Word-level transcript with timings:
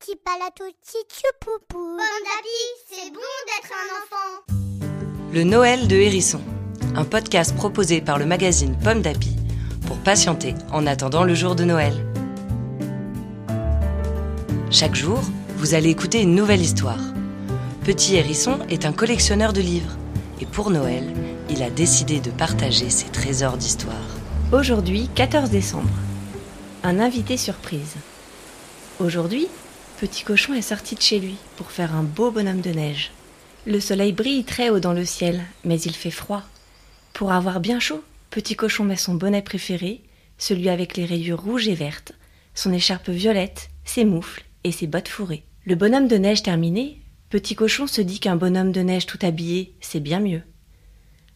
Petit 0.00 0.16
palato, 0.24 0.64
petit 0.64 1.24
poupou. 1.40 1.78
Pomme 1.78 2.24
d'api, 2.24 2.48
c'est 2.88 3.10
bon 3.12 3.20
d'être 3.46 3.70
un 3.70 3.88
enfant. 3.98 5.30
Le 5.30 5.44
Noël 5.44 5.88
de 5.88 5.96
Hérisson, 5.96 6.40
un 6.96 7.04
podcast 7.04 7.54
proposé 7.54 8.00
par 8.00 8.18
le 8.18 8.24
magazine 8.24 8.78
Pomme 8.82 9.02
d'Api 9.02 9.36
pour 9.86 9.98
patienter 9.98 10.54
en 10.72 10.86
attendant 10.86 11.22
le 11.22 11.34
jour 11.34 11.54
de 11.54 11.64
Noël. 11.64 11.92
Chaque 14.70 14.94
jour, 14.94 15.20
vous 15.56 15.74
allez 15.74 15.90
écouter 15.90 16.22
une 16.22 16.34
nouvelle 16.34 16.62
histoire. 16.62 17.00
Petit 17.84 18.16
Hérisson 18.16 18.60
est 18.70 18.86
un 18.86 18.94
collectionneur 18.94 19.52
de 19.52 19.60
livres 19.60 19.98
et 20.40 20.46
pour 20.46 20.70
Noël, 20.70 21.12
il 21.50 21.62
a 21.62 21.68
décidé 21.68 22.20
de 22.20 22.30
partager 22.30 22.88
ses 22.88 23.10
trésors 23.10 23.58
d'histoire. 23.58 24.16
Aujourd'hui, 24.50 25.10
14 25.14 25.50
décembre. 25.50 25.90
Un 26.84 27.00
invité 27.00 27.36
surprise. 27.36 27.96
Aujourd'hui, 28.98 29.48
Petit 30.00 30.24
Cochon 30.24 30.54
est 30.54 30.62
sorti 30.62 30.94
de 30.94 31.02
chez 31.02 31.18
lui 31.18 31.36
pour 31.56 31.72
faire 31.72 31.94
un 31.94 32.02
beau 32.02 32.30
bonhomme 32.30 32.62
de 32.62 32.70
neige. 32.70 33.10
Le 33.66 33.80
soleil 33.80 34.14
brille 34.14 34.44
très 34.44 34.70
haut 34.70 34.80
dans 34.80 34.94
le 34.94 35.04
ciel, 35.04 35.42
mais 35.62 35.78
il 35.78 35.94
fait 35.94 36.10
froid. 36.10 36.42
Pour 37.12 37.32
avoir 37.32 37.60
bien 37.60 37.80
chaud, 37.80 38.02
Petit 38.30 38.56
Cochon 38.56 38.84
met 38.84 38.96
son 38.96 39.12
bonnet 39.12 39.42
préféré, 39.42 40.00
celui 40.38 40.70
avec 40.70 40.96
les 40.96 41.04
rayures 41.04 41.42
rouges 41.42 41.68
et 41.68 41.74
vertes, 41.74 42.12
son 42.54 42.72
écharpe 42.72 43.10
violette, 43.10 43.68
ses 43.84 44.06
moufles 44.06 44.46
et 44.64 44.72
ses 44.72 44.86
bottes 44.86 45.08
fourrées. 45.08 45.44
Le 45.66 45.74
bonhomme 45.74 46.08
de 46.08 46.16
neige 46.16 46.42
terminé, 46.42 46.98
Petit 47.28 47.54
Cochon 47.54 47.86
se 47.86 48.00
dit 48.00 48.20
qu'un 48.20 48.36
bonhomme 48.36 48.72
de 48.72 48.80
neige 48.80 49.04
tout 49.04 49.18
habillé, 49.20 49.74
c'est 49.82 50.00
bien 50.00 50.20
mieux. 50.20 50.42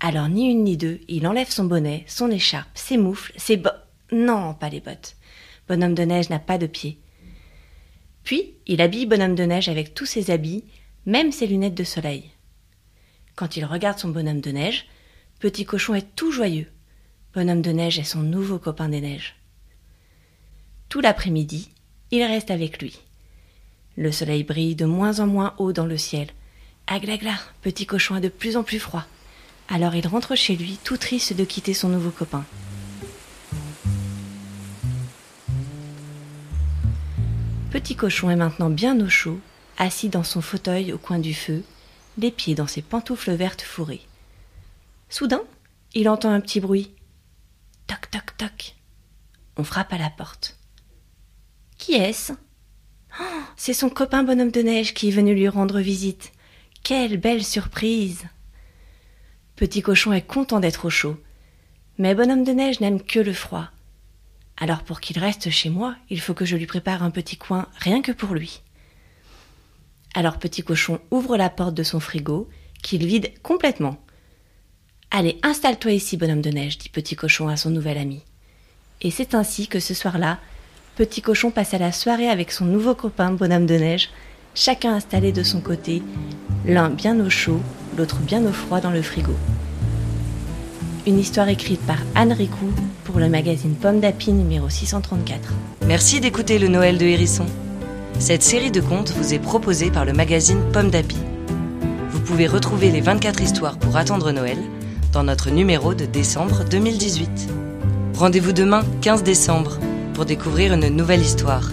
Alors 0.00 0.30
ni 0.30 0.50
une 0.50 0.64
ni 0.64 0.78
deux, 0.78 1.00
il 1.08 1.26
enlève 1.26 1.50
son 1.50 1.64
bonnet, 1.64 2.04
son 2.06 2.30
écharpe, 2.30 2.70
ses 2.72 2.96
moufles, 2.96 3.34
ses 3.36 3.58
bottes. 3.58 3.86
Non, 4.12 4.54
pas 4.54 4.70
les 4.70 4.80
bottes. 4.80 5.16
Bonhomme 5.68 5.94
de 5.94 6.04
neige 6.04 6.30
n'a 6.30 6.38
pas 6.38 6.56
de 6.56 6.66
pieds. 6.66 6.98
Puis, 8.26 8.54
il 8.66 8.82
habille 8.82 9.06
Bonhomme 9.06 9.36
de 9.36 9.44
neige 9.44 9.68
avec 9.68 9.94
tous 9.94 10.04
ses 10.04 10.32
habits, 10.32 10.64
même 11.06 11.30
ses 11.30 11.46
lunettes 11.46 11.76
de 11.76 11.84
soleil. 11.84 12.24
Quand 13.36 13.56
il 13.56 13.64
regarde 13.64 14.00
son 14.00 14.08
bonhomme 14.08 14.40
de 14.40 14.50
neige, 14.50 14.86
Petit 15.38 15.64
Cochon 15.64 15.94
est 15.94 16.16
tout 16.16 16.32
joyeux. 16.32 16.66
Bonhomme 17.34 17.62
de 17.62 17.70
neige 17.70 18.00
est 18.00 18.04
son 18.04 18.22
nouveau 18.22 18.58
copain 18.58 18.88
des 18.88 19.00
neiges. 19.00 19.36
Tout 20.88 21.00
l'après-midi, 21.00 21.70
il 22.10 22.24
reste 22.24 22.50
avec 22.50 22.82
lui. 22.82 22.98
Le 23.96 24.10
soleil 24.10 24.42
brille 24.42 24.74
de 24.74 24.86
moins 24.86 25.20
en 25.20 25.28
moins 25.28 25.54
haut 25.58 25.72
dans 25.72 25.86
le 25.86 25.96
ciel. 25.96 26.26
Aglagla, 26.88 27.38
Petit 27.62 27.86
Cochon 27.86 28.16
a 28.16 28.20
de 28.20 28.28
plus 28.28 28.56
en 28.56 28.64
plus 28.64 28.80
froid. 28.80 29.06
Alors 29.68 29.94
il 29.94 30.06
rentre 30.08 30.34
chez 30.34 30.56
lui, 30.56 30.80
tout 30.82 30.96
triste 30.96 31.32
de 31.32 31.44
quitter 31.44 31.74
son 31.74 31.90
nouveau 31.90 32.10
copain. 32.10 32.44
Petit 37.76 37.94
cochon 37.94 38.30
est 38.30 38.36
maintenant 38.36 38.70
bien 38.70 38.98
au 39.04 39.08
chaud, 39.10 39.38
assis 39.76 40.08
dans 40.08 40.24
son 40.24 40.40
fauteuil 40.40 40.94
au 40.94 40.98
coin 40.98 41.18
du 41.18 41.34
feu, 41.34 41.62
les 42.16 42.30
pieds 42.30 42.54
dans 42.54 42.66
ses 42.66 42.80
pantoufles 42.80 43.34
vertes 43.34 43.60
fourrées. 43.60 44.00
Soudain, 45.10 45.42
il 45.92 46.08
entend 46.08 46.30
un 46.30 46.40
petit 46.40 46.58
bruit. 46.58 46.90
Toc 47.86 48.10
toc 48.10 48.34
toc. 48.38 48.76
On 49.58 49.62
frappe 49.62 49.92
à 49.92 49.98
la 49.98 50.08
porte. 50.08 50.56
Qui 51.76 51.92
est-ce? 51.92 52.32
Oh, 53.20 53.24
C'est 53.58 53.74
son 53.74 53.90
copain 53.90 54.22
bonhomme 54.22 54.50
de 54.50 54.62
neige 54.62 54.94
qui 54.94 55.08
est 55.08 55.12
venu 55.12 55.34
lui 55.34 55.46
rendre 55.46 55.80
visite. 55.80 56.32
Quelle 56.82 57.18
belle 57.18 57.44
surprise 57.44 58.24
Petit 59.54 59.82
cochon 59.82 60.14
est 60.14 60.26
content 60.26 60.60
d'être 60.60 60.86
au 60.86 60.90
chaud. 60.90 61.22
Mais 61.98 62.14
bonhomme 62.14 62.44
de 62.44 62.52
neige 62.52 62.80
n'aime 62.80 63.02
que 63.02 63.20
le 63.20 63.34
froid. 63.34 63.68
Alors 64.56 64.82
pour 64.82 65.00
qu'il 65.00 65.18
reste 65.18 65.50
chez 65.50 65.68
moi, 65.68 65.96
il 66.08 66.20
faut 66.20 66.34
que 66.34 66.44
je 66.44 66.56
lui 66.56 66.66
prépare 66.66 67.02
un 67.02 67.10
petit 67.10 67.36
coin 67.36 67.66
rien 67.78 68.00
que 68.00 68.12
pour 68.12 68.34
lui. 68.34 68.62
Alors 70.14 70.38
Petit 70.38 70.62
Cochon 70.62 70.98
ouvre 71.10 71.36
la 71.36 71.50
porte 71.50 71.74
de 71.74 71.82
son 71.82 72.00
frigo, 72.00 72.48
qu'il 72.82 73.04
vide 73.04 73.32
complètement. 73.42 73.98
Allez, 75.10 75.38
installe-toi 75.42 75.92
ici, 75.92 76.16
bonhomme 76.16 76.40
de 76.40 76.50
neige, 76.50 76.78
dit 76.78 76.88
Petit 76.88 77.16
Cochon 77.16 77.48
à 77.48 77.56
son 77.56 77.70
nouvel 77.70 77.98
ami. 77.98 78.22
Et 79.02 79.10
c'est 79.10 79.34
ainsi 79.34 79.68
que 79.68 79.78
ce 79.78 79.92
soir-là, 79.92 80.38
Petit 80.96 81.20
Cochon 81.20 81.50
passa 81.50 81.76
la 81.76 81.92
soirée 81.92 82.30
avec 82.30 82.50
son 82.50 82.64
nouveau 82.64 82.94
copain, 82.94 83.32
bonhomme 83.32 83.66
de 83.66 83.74
neige, 83.74 84.08
chacun 84.54 84.94
installé 84.94 85.32
de 85.32 85.42
son 85.42 85.60
côté, 85.60 86.02
l'un 86.64 86.88
bien 86.88 87.20
au 87.20 87.28
chaud, 87.28 87.60
l'autre 87.98 88.20
bien 88.20 88.42
au 88.46 88.52
froid 88.52 88.80
dans 88.80 88.90
le 88.90 89.02
frigo 89.02 89.34
une 91.06 91.20
histoire 91.20 91.48
écrite 91.48 91.80
par 91.82 91.98
Anne 92.16 92.32
Ricou 92.32 92.66
pour 93.04 93.20
le 93.20 93.28
magazine 93.28 93.74
Pomme 93.74 94.00
d'Api 94.00 94.32
numéro 94.32 94.68
634. 94.68 95.52
Merci 95.86 96.20
d'écouter 96.20 96.58
le 96.58 96.66
Noël 96.66 96.98
de 96.98 97.04
Hérisson. 97.04 97.46
Cette 98.18 98.42
série 98.42 98.72
de 98.72 98.80
contes 98.80 99.12
vous 99.12 99.32
est 99.32 99.38
proposée 99.38 99.90
par 99.90 100.04
le 100.04 100.12
magazine 100.12 100.60
Pomme 100.72 100.90
d'Api. 100.90 101.18
Vous 102.10 102.20
pouvez 102.20 102.48
retrouver 102.48 102.90
les 102.90 103.00
24 103.00 103.40
histoires 103.40 103.78
pour 103.78 103.96
attendre 103.96 104.32
Noël 104.32 104.58
dans 105.12 105.22
notre 105.22 105.50
numéro 105.50 105.94
de 105.94 106.06
décembre 106.06 106.64
2018. 106.68 107.48
Rendez-vous 108.14 108.52
demain, 108.52 108.82
15 109.02 109.22
décembre, 109.22 109.78
pour 110.12 110.24
découvrir 110.24 110.74
une 110.74 110.88
nouvelle 110.88 111.20
histoire. 111.20 111.70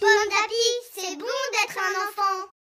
Bon 0.00 0.22
d'api, 0.30 0.66
c'est 0.94 1.16
bon 1.16 1.26
d'être 1.52 1.78
un 1.78 1.94
enfant. 2.02 2.55